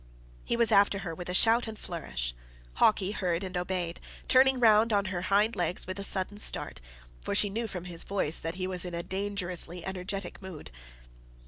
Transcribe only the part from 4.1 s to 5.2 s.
turning round on